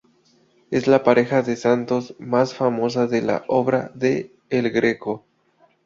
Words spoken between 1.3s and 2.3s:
de santos